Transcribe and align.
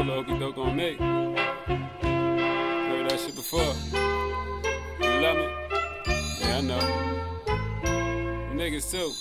pull 0.00 0.10
a 0.10 0.16
okey 0.16 0.38
doke 0.38 0.58
on 0.58 0.76
me. 0.76 0.96
Heard 0.96 1.36
that 3.10 3.20
shit 3.20 3.34
before. 3.34 3.74
You 5.00 5.20
love 5.20 5.36
me? 5.36 5.46
Yeah, 6.40 6.56
I 6.56 6.60
know. 6.62 6.80
Niggas 8.54 8.90
too. 8.90 9.12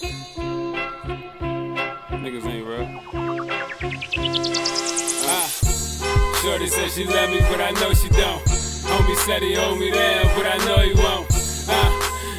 Niggas 2.24 2.46
ain't 2.46 2.66
real. 2.66 2.88
Ah. 5.28 5.50
Shorty 6.42 6.68
said 6.68 6.92
she 6.92 7.04
love 7.06 7.30
me, 7.30 7.40
but 7.50 7.60
I 7.60 7.72
know 7.72 7.94
she 7.94 8.08
don't. 8.10 8.42
Homie 8.90 9.16
said 9.26 9.42
he 9.42 9.56
hold 9.56 9.80
me 9.80 9.92
down, 9.92 10.28
but 10.36 10.46
I 10.46 10.58
know 10.66 10.78
he 10.78 10.94
won't. 10.94 11.28
Ah. 11.68 11.92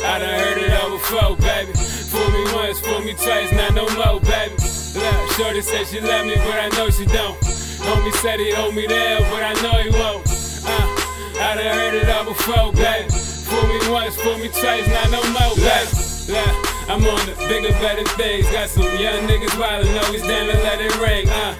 I 0.03 0.19
done 0.19 0.39
heard 0.41 0.59
it 0.59 0.73
all 0.81 0.91
before, 0.91 1.37
baby. 1.37 1.73
Fool 1.75 2.31
me 2.31 2.55
once, 2.55 2.81
fool 2.81 3.01
me 3.01 3.13
twice, 3.13 3.53
not 3.53 3.75
no 3.75 3.87
more, 3.97 4.21
baby. 4.21 4.55
Look, 4.95 5.31
Shorty 5.33 5.61
said 5.61 5.87
she 5.87 6.01
love 6.01 6.25
me, 6.25 6.37
but 6.37 6.59
I 6.59 6.69
know 6.71 6.89
she 6.89 7.05
don't. 7.05 7.50
Homie 7.91 8.15
said 8.23 8.39
he 8.39 8.53
hold 8.53 8.73
me 8.73 8.87
down, 8.87 9.19
but 9.35 9.43
I 9.43 9.53
know 9.67 9.75
he 9.83 9.91
won't. 9.91 10.23
Uh, 10.63 11.43
I 11.43 11.59
done 11.59 11.75
heard 11.75 11.95
it 11.95 12.09
all 12.09 12.23
before, 12.23 12.71
baby. 12.71 13.11
Fool 13.11 13.67
me 13.67 13.79
once, 13.91 14.15
fool 14.15 14.39
me 14.39 14.47
twice, 14.47 14.87
not 14.87 15.11
no 15.11 15.19
more, 15.35 15.59
baby. 15.59 15.91
Look, 16.31 16.55
I'm 16.87 17.03
on 17.03 17.19
the 17.27 17.35
bigger, 17.51 17.75
better 17.83 18.07
things. 18.15 18.47
Got 18.55 18.69
some 18.69 18.87
young 18.95 19.27
niggas 19.27 19.59
wildin', 19.59 19.91
always 20.07 20.23
down 20.23 20.47
to 20.47 20.57
let 20.63 20.79
it 20.81 20.95
ring. 21.03 21.27
Uh, 21.29 21.59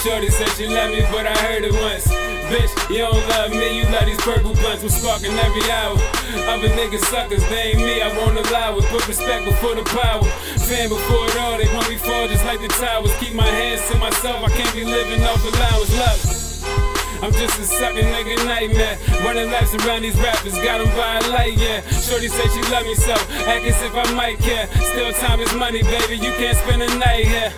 Shorty 0.00 0.30
said 0.30 0.48
she 0.56 0.66
love 0.72 0.88
me, 0.88 1.04
but 1.12 1.26
I 1.26 1.36
heard 1.44 1.64
it 1.68 1.74
once. 1.76 2.08
Bitch, 2.48 2.72
you 2.88 3.04
don't 3.04 3.28
love 3.28 3.50
me, 3.52 3.76
you 3.76 3.84
love 3.92 4.06
these 4.06 4.20
purple 4.24 4.54
blunts. 4.54 4.82
We're 4.82 4.88
sparking 4.88 5.36
every 5.36 5.68
hour. 5.68 6.00
Other 6.48 6.72
niggas 6.72 7.04
suckers, 7.12 7.44
they 7.52 7.76
ain't 7.76 7.78
me, 7.78 8.00
I 8.00 8.08
won't 8.16 8.40
allow 8.40 8.78
it. 8.78 8.84
Put 8.88 9.06
respect 9.06 9.44
before 9.44 9.74
the 9.74 9.84
power. 9.84 10.24
Fan 10.64 10.88
before 10.88 11.28
it 11.28 11.36
all, 11.36 11.58
they 11.58 11.68
want 11.76 11.90
me 11.90 11.96
fall 11.96 12.26
just 12.26 12.44
like 12.46 12.60
the 12.60 12.68
towers. 12.68 13.14
Keep 13.20 13.34
my 13.34 13.44
hands 13.44 13.81
myself, 14.22 14.44
I 14.44 14.54
can't 14.54 14.74
be 14.74 14.84
living 14.84 15.22
off 15.24 15.42
allowance. 15.42 15.90
Love. 15.98 16.20
I'm 17.22 17.32
just 17.32 17.58
a 17.58 17.64
sucking 17.64 18.06
nigga 18.06 18.38
nightmare. 18.46 18.98
Running 19.24 19.50
laps 19.50 19.74
around 19.74 20.02
these 20.02 20.14
rappers, 20.18 20.54
got 20.62 20.78
them 20.78 20.90
by 20.94 21.18
a 21.18 21.30
light, 21.30 21.58
yeah. 21.58 21.80
Shorty 21.90 22.28
said 22.28 22.50
she 22.54 22.62
love 22.70 22.86
me 22.86 22.94
so, 22.94 23.14
act 23.50 23.66
as 23.66 23.82
if 23.82 23.94
I 23.94 24.06
might 24.14 24.38
care. 24.38 24.66
Still 24.94 25.12
time 25.14 25.40
is 25.40 25.52
money, 25.54 25.82
baby, 25.82 26.16
you 26.16 26.30
can't 26.38 26.56
spend 26.56 26.82
a 26.82 26.98
night 26.98 27.26
here. 27.26 27.52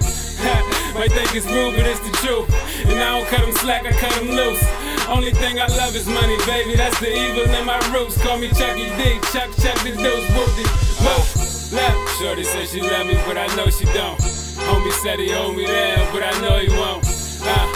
Might 0.95 1.11
think 1.13 1.35
it's 1.35 1.47
rude, 1.47 1.75
but 1.77 1.87
it's 1.87 2.01
the 2.01 2.13
truth. 2.21 2.49
And 2.85 3.01
I 3.01 3.19
don't 3.19 3.27
cut 3.29 3.41
them 3.41 3.53
slack, 3.53 3.87
I 3.87 3.93
cut 3.93 4.13
them 4.15 4.29
loose. 4.29 4.63
Only 5.09 5.33
thing 5.33 5.59
I 5.59 5.67
love 5.67 5.97
is 5.97 6.07
money, 6.07 6.37
baby. 6.45 6.77
That's 6.77 6.99
the 7.01 7.09
evil 7.09 7.45
in 7.45 7.65
my 7.65 7.81
roots. 7.93 8.21
Call 8.23 8.39
me 8.39 8.49
Chucky 8.49 8.89
D, 9.01 9.19
Chuck, 9.33 9.49
Chuck 9.57 9.79
the 9.85 9.93
deuce, 9.97 10.29
whoopty. 10.37 10.67
Whoa, 11.01 11.77
left. 11.77 12.21
Shorty 12.21 12.45
said 12.45 12.69
she 12.69 12.81
love 12.81 13.07
me, 13.07 13.15
but 13.27 13.39
I 13.39 13.47
know 13.57 13.71
she 13.71 13.87
don't. 13.87 14.44
Homie 14.69 14.93
said 15.03 15.19
he 15.19 15.33
owe 15.35 15.53
me 15.53 15.67
down, 15.67 16.13
but 16.13 16.23
I 16.23 16.33
know 16.41 16.59
he 16.59 16.69
won't. 16.69 17.05
Uh, 17.43 17.69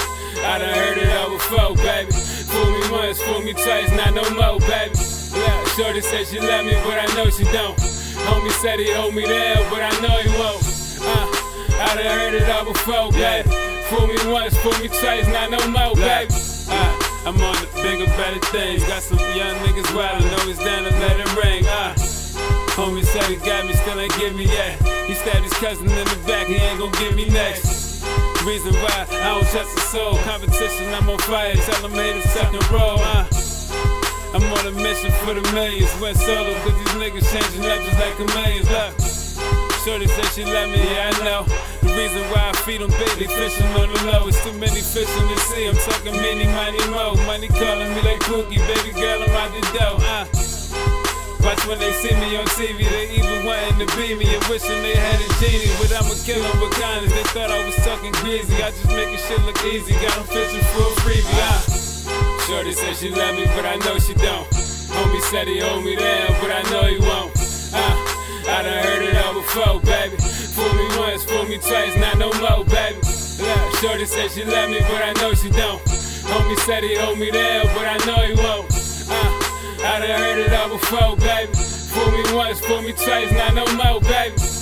I 0.44 0.58
done 0.58 0.74
heard 0.74 0.98
it 0.98 1.10
all 1.16 1.30
before, 1.30 1.76
baby. 1.76 2.12
Fool 2.12 2.70
me 2.70 2.90
once, 2.90 3.20
fool 3.22 3.40
me 3.40 3.52
twice, 3.52 3.90
not 3.92 4.14
no 4.14 4.24
more, 4.34 4.58
baby. 4.60 4.96
Yeah, 5.36 5.64
Shorty 5.76 6.00
said 6.00 6.26
she 6.26 6.40
love 6.40 6.64
me, 6.64 6.72
but 6.84 6.98
I 6.98 7.06
know 7.14 7.28
she 7.30 7.44
don't. 7.44 7.76
Homie 8.26 8.50
said 8.60 8.78
he 8.78 8.92
owe 8.94 9.10
me 9.10 9.24
down, 9.26 9.68
but 9.70 9.82
I 9.82 9.92
know 10.00 10.16
he 10.24 10.30
won't. 10.38 10.62
Uh, 11.00 11.26
I 11.80 11.94
done 11.94 12.06
heard 12.18 12.34
it 12.34 12.48
all 12.50 12.64
before, 12.64 13.12
baby. 13.12 13.48
Fool 13.88 14.06
me 14.06 14.16
once, 14.32 14.56
fool 14.58 14.72
me 14.80 14.88
twice, 14.88 15.26
not 15.28 15.50
no 15.50 15.60
more, 15.68 15.94
baby. 15.94 16.32
Uh, 16.70 16.92
I'm 17.26 17.36
on 17.40 17.56
the 17.60 17.68
bigger, 17.82 18.06
better 18.16 18.40
things. 18.48 18.84
Got 18.84 19.02
some 19.02 19.18
young 19.36 19.56
niggas 19.64 19.90
wildin', 19.96 20.38
always 20.40 20.58
down 20.58 20.84
to 20.84 20.90
let 21.00 21.20
it 21.20 21.36
ring. 21.36 21.64
Uh, 21.66 21.94
homie 22.78 23.04
said 23.04 23.24
he 23.24 23.36
got 23.42 23.66
me, 23.66 23.74
still 23.74 23.98
ain't 23.98 24.14
give 24.16 24.34
me 24.36 24.46
yet. 24.46 24.78
He 25.10 25.14
stabbed 25.14 25.42
his 25.42 25.52
cousin 25.54 25.90
in 25.90 26.06
the 26.06 26.18
back, 26.26 26.46
he 26.46 26.54
ain't 26.54 26.78
gon' 26.78 26.92
give 26.92 27.14
me 27.16 27.28
next. 27.28 28.06
Reason 28.46 28.72
why 28.72 29.04
I 29.10 29.34
don't 29.34 29.46
trust 29.50 29.76
a 29.76 29.80
soul. 29.90 30.14
Competition, 30.22 30.86
I'm 30.94 31.10
on 31.10 31.18
fire. 31.18 31.54
Tell 31.54 31.82
them 31.82 31.92
haters 31.92 32.24
suck 32.30 32.54
and 32.54 32.70
roll. 32.70 33.02
Uh, 33.02 33.26
I'm 34.32 34.46
on 34.46 34.64
a 34.70 34.74
mission 34.78 35.10
for 35.26 35.34
the 35.34 35.42
millions. 35.52 35.90
Went 36.00 36.16
solo, 36.16 36.54
cause 36.62 36.76
these 36.78 36.94
niggas 37.02 37.26
changing 37.34 37.66
up 37.66 37.82
just 37.82 37.98
like 37.98 38.14
a 38.14 38.24
chameleons. 38.24 38.70
Look. 38.70 39.18
Shorty 39.84 40.06
said 40.06 40.30
she 40.34 40.44
love 40.44 40.70
me, 40.70 40.78
yeah, 40.78 41.10
I 41.10 41.24
know. 41.24 41.42
The 41.82 41.92
reason 41.98 42.22
why 42.30 42.50
I 42.50 42.52
feed 42.62 42.80
them 42.80 42.90
they 42.90 43.26
fishing 43.26 43.66
on 43.74 43.90
the 43.90 44.00
low. 44.06 44.28
It's 44.28 44.38
too 44.44 44.54
many 44.54 44.80
fish 44.80 45.10
in 45.18 45.26
the 45.26 45.36
sea. 45.50 45.66
I'm 45.66 45.76
talking 45.76 46.14
many, 46.14 46.46
mighty 46.46 46.78
mo. 46.90 47.14
Money 47.26 47.48
calling 47.48 47.90
me 47.90 48.00
like 48.02 48.20
Pookie, 48.22 48.62
baby 48.70 48.94
girl, 48.94 49.22
I'm 49.22 49.34
out 49.34 49.50
the 49.50 49.62
dough. 49.78 49.97
When 51.68 51.78
they 51.78 51.92
see 51.92 52.16
me 52.16 52.34
on 52.40 52.46
TV, 52.56 52.80
they 52.88 53.12
even 53.12 53.44
wanting 53.44 53.84
to 53.84 53.86
be 53.92 54.16
me 54.16 54.24
and 54.24 54.42
wishing 54.48 54.80
they 54.80 54.96
had 54.96 55.20
a 55.20 55.28
genie. 55.36 55.68
But 55.76 55.92
I'ma 55.92 56.16
kill 56.24 56.40
them 56.40 56.64
with 56.64 56.72
kindness. 56.80 57.12
They 57.12 57.22
thought 57.36 57.50
I 57.52 57.60
was 57.60 57.76
talking 57.84 58.10
greasy. 58.24 58.56
I 58.64 58.72
just 58.72 58.88
making 58.88 59.20
shit 59.20 59.36
look 59.44 59.60
easy. 59.68 59.92
Got 60.00 60.16
them 60.16 60.24
fishing 60.32 60.64
for 60.72 60.88
a 60.88 60.96
freebie. 61.04 61.28
Uh. 61.28 62.48
Shorty 62.48 62.72
said 62.72 62.96
she 62.96 63.10
love 63.10 63.36
me, 63.36 63.44
but 63.52 63.68
I 63.68 63.76
know 63.84 63.98
she 63.98 64.14
don't. 64.14 64.48
Homie 64.96 65.20
said 65.28 65.46
he 65.46 65.60
hold 65.60 65.84
me 65.84 65.94
down, 65.94 66.32
but 66.40 66.48
I 66.48 66.64
know 66.72 66.88
he 66.88 66.96
won't. 67.04 67.36
Uh. 67.76 68.16
I 68.48 68.64
done 68.64 68.80
heard 68.88 69.02
it 69.04 69.16
all 69.20 69.34
before, 69.36 69.80
baby. 69.84 70.16
Fool 70.56 70.72
me 70.72 70.88
once, 70.96 71.24
fool 71.24 71.44
me 71.44 71.58
twice, 71.58 71.92
not 72.00 72.16
no 72.16 72.32
more, 72.40 72.64
baby. 72.64 72.96
Look, 73.44 73.76
Shorty 73.84 74.06
said 74.06 74.30
she 74.30 74.42
love 74.42 74.70
me, 74.70 74.80
but 74.88 75.04
I 75.04 75.12
know 75.20 75.34
she 75.34 75.50
don't. 75.50 75.84
Homie 76.32 76.56
said 76.64 76.82
he 76.82 76.96
hold 76.96 77.18
me 77.18 77.30
down, 77.30 77.66
but 77.76 77.84
I 77.84 78.00
know 78.08 78.24
he 78.24 78.32
won't. 78.40 78.77
I 79.80 80.00
done 80.00 80.20
heard 80.20 80.38
it 80.38 80.52
all 80.52 80.68
before, 80.70 81.16
baby. 81.16 81.52
Fool 81.54 82.10
me 82.10 82.34
once, 82.34 82.60
fool 82.60 82.82
me 82.82 82.92
twice, 82.92 83.32
not 83.32 83.54
no 83.54 83.64
more, 83.76 84.00
baby. 84.00 84.57